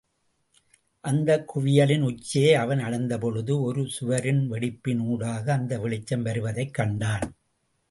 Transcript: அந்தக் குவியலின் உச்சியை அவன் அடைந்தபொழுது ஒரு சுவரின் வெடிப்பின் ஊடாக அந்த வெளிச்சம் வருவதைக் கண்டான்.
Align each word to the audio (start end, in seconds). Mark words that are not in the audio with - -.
அந்தக் 1.03 1.45
குவியலின் 1.47 2.01
உச்சியை 2.01 2.53
அவன் 2.53 2.79
அடைந்தபொழுது 2.79 3.61
ஒரு 3.61 3.87
சுவரின் 3.87 4.51
வெடிப்பின் 4.51 5.01
ஊடாக 5.05 5.53
அந்த 5.53 5.79
வெளிச்சம் 5.79 6.21
வருவதைக் 6.21 6.73
கண்டான். 6.73 7.25